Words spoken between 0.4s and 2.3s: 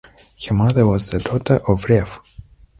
Her mother was the daughter of Rev.